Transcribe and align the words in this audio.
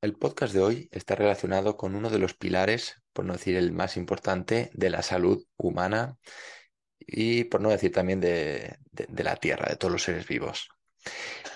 el 0.00 0.14
podcast 0.14 0.52
de 0.52 0.60
hoy 0.60 0.88
está 0.92 1.14
relacionado 1.14 1.76
con 1.76 1.94
uno 1.94 2.10
de 2.10 2.18
los 2.18 2.34
pilares, 2.34 3.02
por 3.12 3.24
no 3.24 3.32
decir 3.32 3.56
el 3.56 3.72
más 3.72 3.96
importante, 3.96 4.70
de 4.74 4.90
la 4.90 5.02
salud 5.02 5.44
humana 5.56 6.18
y 7.00 7.44
por 7.44 7.60
no 7.60 7.70
decir 7.70 7.92
también 7.92 8.20
de, 8.20 8.78
la 8.92 9.36
Tierra, 9.36 9.68
de 9.68 9.76
todos 9.76 9.92
los 9.92 10.02
seres 10.02 10.26
vivos. 10.26 10.68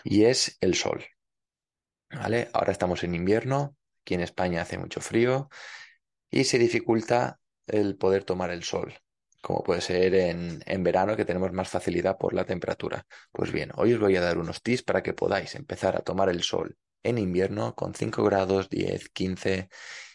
Y 0.04 0.24
es 0.24 0.56
el 0.60 0.74
sol. 0.74 1.04
¿Vale? 2.10 2.48
Ahora 2.52 2.72
estamos 2.72 3.04
en 3.04 3.14
invierno, 3.14 3.76
aquí 4.02 4.14
en 4.14 4.20
España 4.20 4.62
hace 4.62 4.78
mucho 4.78 5.00
frío 5.00 5.48
y 6.30 6.44
se 6.44 6.58
dificulta 6.58 7.38
el 7.66 7.96
poder 7.96 8.24
tomar 8.24 8.50
el 8.50 8.64
sol, 8.64 8.98
como 9.40 9.62
puede 9.62 9.80
ser 9.80 10.14
en, 10.14 10.60
en, 10.66 10.82
verano 10.82 11.16
que 11.16 11.24
tenemos 11.24 11.52
más 11.52 11.68
facilidad 11.68 12.18
por 12.18 12.34
la 12.34 12.44
temperatura. 12.44 13.06
Pues 13.30 13.52
bien, 13.52 13.70
hoy 13.76 13.92
os 13.92 14.00
voy 14.00 14.16
a 14.16 14.20
dar 14.20 14.38
unos 14.38 14.60
tips 14.62 14.82
para 14.82 15.02
que 15.02 15.12
podáis 15.12 15.54
empezar 15.54 15.96
a 15.96 16.00
tomar 16.00 16.30
el 16.30 16.42
sol 16.42 16.76
en 17.02 17.18
invierno 17.18 17.74
con 17.74 17.94
5 17.94 18.24
grados, 18.24 18.68
10, 18.68 19.08
15 19.10 19.68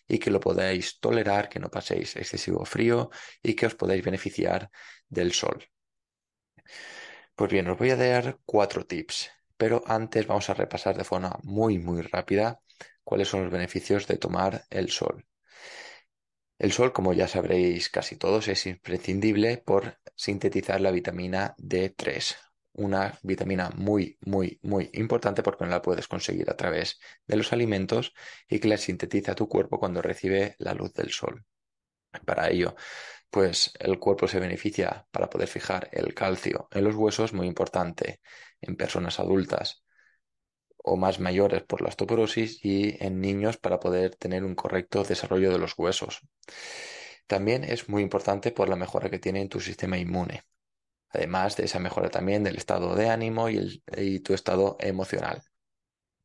y 0.08 0.20
que 0.20 0.32
lo 0.32 0.40
podáis 0.40 1.00
tolerar, 1.00 1.50
que 1.50 1.60
no 1.60 1.70
paséis 1.70 2.16
excesivo 2.16 2.66
frío 2.66 3.10
y 3.42 3.56
que 3.56 3.66
os 3.66 3.76
podáis 3.76 4.04
beneficiar 4.04 4.70
del 5.10 5.32
sol. 5.34 5.66
Pues 7.36 7.52
bien, 7.52 7.68
os 7.70 7.78
voy 7.78 7.90
a 7.92 7.96
dar 7.98 8.40
cuatro 8.46 8.86
tips, 8.86 9.30
pero 9.58 9.84
antes 9.88 10.28
vamos 10.28 10.50
a 10.50 10.54
repasar 10.54 10.98
de 10.98 11.04
forma 11.04 11.38
muy, 11.44 11.80
muy 11.80 12.02
rápida 12.02 12.62
cuáles 13.04 13.28
son 13.28 13.44
los 13.44 13.52
beneficios 13.52 14.08
de 14.08 14.18
tomar 14.18 14.66
el 14.70 14.90
sol. 14.90 15.26
El 16.58 16.72
sol, 16.72 16.92
como 16.94 17.14
ya 17.14 17.28
sabréis 17.28 17.90
casi 17.90 18.18
todos, 18.18 18.48
es 18.48 18.66
imprescindible 18.66 19.58
por 19.58 20.00
sintetizar 20.16 20.82
la 20.82 20.92
vitamina 20.92 21.56
D3, 21.58 22.36
una 22.76 23.18
vitamina 23.24 23.70
muy, 23.76 24.18
muy, 24.22 24.60
muy 24.64 24.90
importante 24.94 25.44
porque 25.44 25.66
no 25.66 25.72
la 25.72 25.82
puedes 25.82 26.08
conseguir 26.08 26.50
a 26.50 26.58
través 26.58 27.00
de 27.28 27.38
los 27.38 27.54
alimentos 27.54 28.14
y 28.48 28.60
que 28.60 28.68
la 28.68 28.78
sintetiza 28.78 29.36
tu 29.36 29.48
cuerpo 29.48 29.80
cuando 29.80 30.02
recibe 30.02 30.56
la 30.60 30.74
luz 30.74 30.94
del 30.94 31.12
sol. 31.12 31.46
Para 32.26 32.50
ello, 32.50 32.76
pues 33.30 33.74
el 33.80 34.00
cuerpo 34.00 34.28
se 34.28 34.40
beneficia 34.40 35.08
para 35.12 35.30
poder 35.30 35.48
fijar 35.48 35.90
el 35.92 36.14
calcio 36.14 36.68
en 36.72 36.84
los 36.84 36.96
huesos, 36.96 37.34
muy 37.34 37.48
importante 37.48 38.22
en 38.62 38.76
personas 38.76 39.20
adultas 39.20 39.84
o 40.78 40.98
más 40.98 41.20
mayores 41.20 41.64
por 41.64 41.82
la 41.82 41.90
osteoporosis 41.90 42.64
y 42.64 43.04
en 43.04 43.20
niños 43.20 43.58
para 43.58 43.80
poder 43.80 44.16
tener 44.16 44.44
un 44.44 44.56
correcto 44.56 45.04
desarrollo 45.04 45.52
de 45.52 45.60
los 45.60 45.74
huesos. 45.78 46.22
También 47.28 47.64
es 47.64 47.90
muy 47.90 48.04
importante 48.04 48.52
por 48.52 48.70
la 48.70 48.76
mejora 48.76 49.10
que 49.10 49.20
tiene 49.20 49.42
en 49.42 49.50
tu 49.50 49.60
sistema 49.60 49.98
inmune 49.98 50.44
además 51.16 51.56
de 51.58 51.66
esa 51.66 51.80
mejora 51.80 52.10
también 52.10 52.44
del 52.44 52.58
estado 52.58 52.96
de 52.96 53.10
ánimo 53.10 53.50
y, 53.50 53.82
tu 54.20 54.34
estado 54.34 54.78
emocional. 54.80 55.44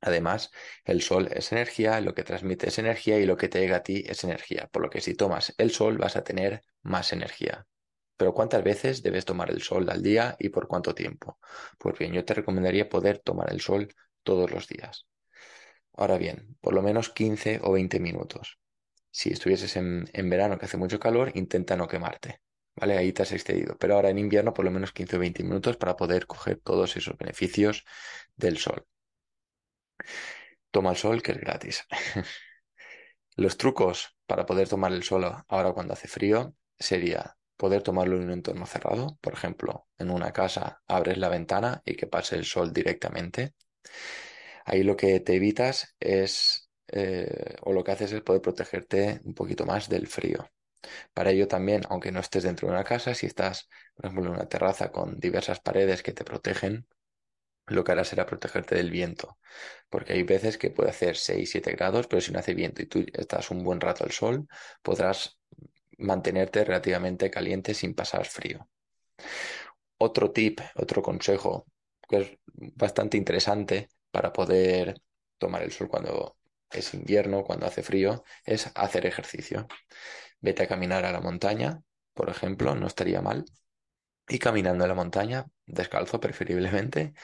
Además, 0.00 0.50
el 0.84 1.02
sol 1.02 1.28
es 1.32 1.52
energía, 1.52 2.00
lo 2.00 2.14
que 2.14 2.22
transmite 2.24 2.68
es 2.68 2.78
energía 2.78 3.18
y 3.18 3.26
lo 3.26 3.36
que 3.36 3.48
te 3.48 3.60
llega 3.60 3.76
a 3.76 3.82
ti 3.82 4.04
es 4.06 4.24
energía, 4.24 4.68
por 4.72 4.82
lo 4.82 4.90
que 4.90 5.00
si 5.00 5.14
tomas 5.14 5.54
el 5.58 5.70
sol 5.70 5.98
vas 5.98 6.16
a 6.16 6.24
tener 6.24 6.62
más 6.82 7.12
energía. 7.12 7.66
Pero 8.16 8.34
¿cuántas 8.34 8.62
veces 8.64 9.02
debes 9.02 9.24
tomar 9.24 9.50
el 9.50 9.62
sol 9.62 9.88
al 9.90 10.02
día 10.02 10.36
y 10.38 10.50
por 10.50 10.68
cuánto 10.68 10.94
tiempo? 10.94 11.38
Pues 11.78 11.98
bien, 11.98 12.12
yo 12.12 12.24
te 12.24 12.34
recomendaría 12.34 12.88
poder 12.88 13.18
tomar 13.18 13.50
el 13.52 13.60
sol 13.60 13.94
todos 14.22 14.50
los 14.50 14.68
días. 14.68 15.06
Ahora 15.94 16.18
bien, 16.18 16.56
por 16.60 16.74
lo 16.74 16.82
menos 16.82 17.10
15 17.10 17.60
o 17.62 17.72
20 17.72 18.00
minutos. 18.00 18.58
Si 19.10 19.30
estuvieses 19.30 19.76
en 19.76 20.30
verano 20.30 20.58
que 20.58 20.66
hace 20.66 20.76
mucho 20.76 21.00
calor, 21.00 21.32
intenta 21.34 21.76
no 21.76 21.88
quemarte. 21.88 22.40
¿Vale? 22.80 22.96
Ahí 22.98 23.12
te 23.12 23.22
has 23.22 23.32
excedido. 23.32 23.76
Pero 23.78 23.94
ahora 23.94 24.10
en 24.10 24.18
invierno 24.18 24.52
por 24.54 24.64
lo 24.64 24.70
menos 24.70 24.92
15 24.92 25.16
o 25.16 25.20
20 25.20 25.42
minutos 25.44 25.76
para 25.76 25.96
poder 25.96 26.26
coger 26.26 26.58
todos 26.58 26.96
esos 26.96 27.16
beneficios 27.18 27.84
del 28.36 28.58
sol. 28.58 28.86
Toma 30.70 30.90
el 30.90 30.96
sol, 30.96 31.22
que 31.22 31.32
es 31.32 31.38
gratis. 31.38 31.86
Los 33.36 33.56
trucos 33.56 34.16
para 34.26 34.46
poder 34.46 34.68
tomar 34.68 34.92
el 34.92 35.02
sol 35.02 35.24
ahora 35.48 35.72
cuando 35.72 35.94
hace 35.94 36.08
frío 36.08 36.54
sería 36.78 37.36
poder 37.56 37.82
tomarlo 37.82 38.16
en 38.16 38.24
un 38.24 38.32
entorno 38.32 38.66
cerrado. 38.66 39.18
Por 39.20 39.32
ejemplo, 39.32 39.88
en 39.98 40.10
una 40.10 40.32
casa 40.32 40.82
abres 40.86 41.18
la 41.18 41.28
ventana 41.28 41.82
y 41.84 41.96
que 41.96 42.06
pase 42.06 42.36
el 42.36 42.44
sol 42.44 42.72
directamente. 42.72 43.54
Ahí 44.64 44.82
lo 44.82 44.96
que 44.96 45.20
te 45.20 45.34
evitas 45.34 45.94
es, 46.00 46.70
eh, 46.88 47.56
o 47.62 47.72
lo 47.72 47.84
que 47.84 47.92
haces 47.92 48.12
es 48.12 48.22
poder 48.22 48.42
protegerte 48.42 49.20
un 49.24 49.34
poquito 49.34 49.66
más 49.66 49.88
del 49.88 50.06
frío. 50.06 50.48
Para 51.14 51.30
ello 51.30 51.48
también, 51.48 51.82
aunque 51.88 52.12
no 52.12 52.20
estés 52.20 52.44
dentro 52.44 52.68
de 52.68 52.74
una 52.74 52.84
casa, 52.84 53.14
si 53.14 53.26
estás, 53.26 53.68
por 53.94 54.06
ejemplo, 54.06 54.26
en 54.26 54.36
una 54.36 54.48
terraza 54.48 54.90
con 54.90 55.18
diversas 55.18 55.60
paredes 55.60 56.02
que 56.02 56.12
te 56.12 56.24
protegen, 56.24 56.86
lo 57.66 57.84
que 57.84 57.92
harás 57.92 58.08
será 58.08 58.26
protegerte 58.26 58.74
del 58.74 58.90
viento, 58.90 59.38
porque 59.90 60.14
hay 60.14 60.22
veces 60.24 60.58
que 60.58 60.70
puede 60.70 60.90
hacer 60.90 61.16
6, 61.16 61.50
7 61.50 61.72
grados, 61.72 62.06
pero 62.08 62.20
si 62.20 62.32
no 62.32 62.40
hace 62.40 62.54
viento 62.54 62.82
y 62.82 62.86
tú 62.86 63.04
estás 63.14 63.50
un 63.50 63.64
buen 63.64 63.80
rato 63.80 64.04
al 64.04 64.12
sol, 64.12 64.48
podrás 64.82 65.38
mantenerte 65.98 66.64
relativamente 66.64 67.30
caliente 67.30 67.74
sin 67.74 67.94
pasar 67.94 68.26
frío. 68.26 68.68
Otro 69.98 70.30
tip, 70.32 70.60
otro 70.76 71.02
consejo 71.02 71.66
que 72.08 72.16
es 72.18 72.38
bastante 72.46 73.16
interesante 73.16 73.88
para 74.10 74.32
poder 74.32 75.00
tomar 75.38 75.62
el 75.62 75.72
sol 75.72 75.88
cuando 75.88 76.36
es 76.70 76.94
invierno, 76.94 77.44
cuando 77.44 77.66
hace 77.66 77.82
frío, 77.82 78.24
es 78.44 78.70
hacer 78.74 79.06
ejercicio. 79.06 79.66
Vete 80.40 80.64
a 80.64 80.68
caminar 80.68 81.04
a 81.04 81.12
la 81.12 81.20
montaña, 81.20 81.82
por 82.14 82.30
ejemplo, 82.30 82.74
no 82.74 82.86
estaría 82.86 83.20
mal. 83.20 83.44
Y 84.28 84.38
caminando 84.38 84.84
a 84.84 84.88
la 84.88 84.94
montaña, 84.94 85.46
descalzo 85.66 86.20
preferiblemente, 86.20 87.14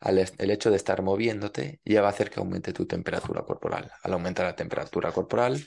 el 0.00 0.50
hecho 0.50 0.70
de 0.70 0.76
estar 0.76 1.02
moviéndote 1.02 1.80
ya 1.84 2.02
va 2.02 2.08
a 2.08 2.10
hacer 2.10 2.30
que 2.30 2.40
aumente 2.40 2.72
tu 2.72 2.86
temperatura 2.86 3.42
corporal. 3.42 3.90
Al 4.02 4.12
aumentar 4.12 4.46
la 4.46 4.56
temperatura 4.56 5.12
corporal, 5.12 5.66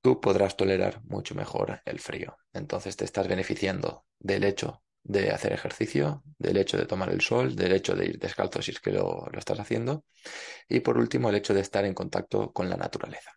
tú 0.00 0.20
podrás 0.20 0.56
tolerar 0.56 1.02
mucho 1.04 1.34
mejor 1.34 1.82
el 1.84 1.98
frío. 1.98 2.36
Entonces 2.52 2.96
te 2.96 3.04
estás 3.04 3.26
beneficiando 3.26 4.06
del 4.20 4.44
hecho 4.44 4.82
de 5.02 5.30
hacer 5.30 5.52
ejercicio, 5.52 6.22
del 6.38 6.56
hecho 6.56 6.76
de 6.76 6.86
tomar 6.86 7.10
el 7.10 7.20
sol, 7.20 7.54
del 7.54 7.72
hecho 7.72 7.94
de 7.94 8.06
ir 8.06 8.18
descalzo 8.18 8.60
si 8.60 8.72
es 8.72 8.80
que 8.80 8.90
lo, 8.90 9.28
estás 9.32 9.58
haciendo 9.60 10.04
y 10.68 10.80
por 10.80 10.98
último 10.98 11.30
el 11.30 11.36
hecho 11.36 11.54
de 11.54 11.60
estar 11.60 11.84
en 11.84 11.94
contacto 11.94 12.52
con 12.52 12.68
la 12.68 12.76
naturaleza. 12.76 13.32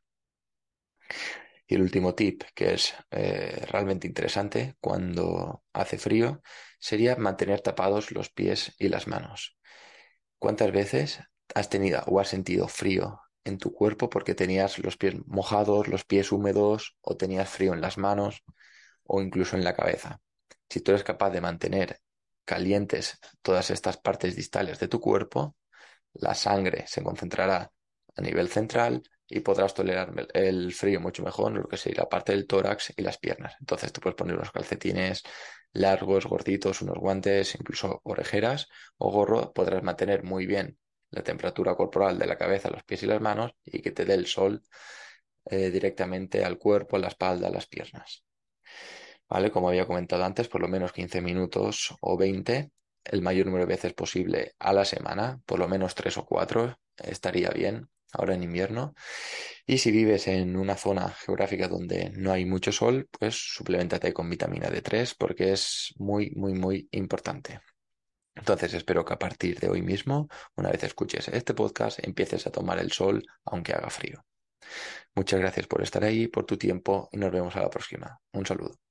Y 1.71 1.75
el 1.75 1.83
último 1.83 2.15
tip 2.15 2.41
que 2.55 2.73
es 2.73 2.95
eh, 3.11 3.63
realmente 3.69 4.07
interesante 4.07 4.75
cuando 4.81 5.63
hace 5.71 5.99
frío 5.99 6.41
sería 6.79 7.15
mantener 7.15 7.61
tapados 7.61 8.11
los 8.11 8.31
pies 8.31 8.73
y 8.79 8.89
las 8.89 9.07
manos. 9.07 9.55
¿Cuántas 10.39 10.71
veces 10.71 11.19
has 11.53 11.69
tenido 11.69 12.01
o 12.07 12.19
has 12.19 12.27
sentido 12.27 12.67
frío 12.67 13.21
en 13.43 13.59
tu 13.59 13.71
cuerpo 13.71 14.09
porque 14.09 14.33
tenías 14.33 14.79
los 14.79 14.97
pies 14.97 15.13
mojados, 15.27 15.87
los 15.87 16.05
pies 16.05 16.31
húmedos 16.31 16.97
o 17.01 17.17
tenías 17.17 17.47
frío 17.47 17.75
en 17.75 17.81
las 17.81 17.99
manos 17.99 18.43
o 19.03 19.21
incluso 19.21 19.55
en 19.55 19.63
la 19.63 19.75
cabeza? 19.75 20.21
Si 20.67 20.81
tú 20.81 20.89
eres 20.89 21.03
capaz 21.03 21.29
de 21.29 21.41
mantener 21.41 21.99
calientes 22.45 23.19
todas 23.43 23.69
estas 23.69 23.97
partes 23.97 24.35
distales 24.35 24.79
de 24.79 24.87
tu 24.87 24.99
cuerpo, 24.99 25.55
la 26.13 26.33
sangre 26.33 26.85
se 26.87 27.03
concentrará 27.03 27.71
a 28.15 28.21
nivel 28.23 28.49
central 28.49 29.03
y 29.29 29.41
podrás 29.41 29.73
tolerar 29.73 30.11
el 30.33 30.73
frío 30.73 30.99
mucho 30.99 31.23
mejor, 31.23 31.51
lo 31.53 31.67
que 31.67 31.77
sería 31.77 32.03
la 32.03 32.09
parte 32.09 32.31
del 32.31 32.47
tórax 32.47 32.93
y 32.97 33.01
las 33.03 33.17
piernas. 33.17 33.55
Entonces 33.59 33.93
tú 33.93 34.01
puedes 34.01 34.15
poner 34.15 34.35
unos 34.35 34.51
calcetines 34.51 35.23
largos, 35.71 36.25
gorditos, 36.25 36.81
unos 36.81 36.97
guantes, 36.97 37.55
incluso 37.55 38.01
orejeras 38.03 38.67
o 38.97 39.11
gorro, 39.11 39.53
podrás 39.53 39.83
mantener 39.83 40.23
muy 40.23 40.47
bien 40.47 40.77
la 41.11 41.23
temperatura 41.23 41.75
corporal 41.75 42.17
de 42.17 42.25
la 42.25 42.37
cabeza, 42.37 42.71
los 42.71 42.83
pies 42.83 43.03
y 43.03 43.05
las 43.05 43.21
manos 43.21 43.51
y 43.63 43.81
que 43.81 43.91
te 43.91 44.05
dé 44.05 44.15
el 44.15 44.25
sol 44.25 44.63
eh, 45.45 45.69
directamente 45.69 46.43
al 46.43 46.57
cuerpo, 46.57 46.97
a 46.97 46.99
la 46.99 47.07
espalda, 47.09 47.47
a 47.47 47.51
las 47.51 47.67
piernas. 47.67 48.23
¿vale? 49.27 49.51
Como 49.51 49.69
había 49.69 49.85
comentado 49.85 50.23
antes, 50.23 50.47
por 50.47 50.61
lo 50.61 50.67
menos 50.67 50.91
15 50.91 51.21
minutos 51.21 51.95
o 52.01 52.17
20, 52.17 52.71
el 53.05 53.21
mayor 53.21 53.45
número 53.45 53.65
de 53.65 53.73
veces 53.73 53.93
posible 53.93 54.55
a 54.59 54.73
la 54.73 54.85
semana, 54.85 55.39
por 55.45 55.59
lo 55.59 55.67
menos 55.67 55.95
3 55.95 56.17
o 56.17 56.25
4, 56.25 56.77
estaría 56.97 57.49
bien 57.49 57.89
ahora 58.11 58.35
en 58.35 58.43
invierno. 58.43 58.93
Y 59.65 59.77
si 59.77 59.91
vives 59.91 60.27
en 60.27 60.55
una 60.55 60.75
zona 60.75 61.09
geográfica 61.09 61.67
donde 61.67 62.11
no 62.11 62.31
hay 62.31 62.45
mucho 62.45 62.71
sol, 62.71 63.07
pues 63.11 63.35
suplementate 63.35 64.13
con 64.13 64.29
vitamina 64.29 64.69
D3 64.69 65.15
porque 65.17 65.53
es 65.53 65.93
muy, 65.97 66.31
muy, 66.31 66.53
muy 66.53 66.87
importante. 66.91 67.61
Entonces 68.35 68.73
espero 68.73 69.03
que 69.05 69.13
a 69.13 69.19
partir 69.19 69.59
de 69.59 69.69
hoy 69.69 69.81
mismo, 69.81 70.27
una 70.55 70.71
vez 70.71 70.83
escuches 70.83 71.27
este 71.27 71.53
podcast, 71.53 71.99
empieces 72.01 72.47
a 72.47 72.51
tomar 72.51 72.79
el 72.79 72.91
sol 72.91 73.25
aunque 73.45 73.73
haga 73.73 73.89
frío. 73.89 74.25
Muchas 75.15 75.39
gracias 75.39 75.67
por 75.67 75.81
estar 75.81 76.03
ahí, 76.03 76.27
por 76.27 76.45
tu 76.45 76.57
tiempo 76.57 77.09
y 77.11 77.17
nos 77.17 77.31
vemos 77.31 77.55
a 77.55 77.61
la 77.61 77.69
próxima. 77.69 78.19
Un 78.31 78.45
saludo. 78.45 78.88